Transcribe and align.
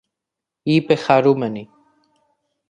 είπε 0.63 0.95
χαρούμενη 0.95 1.69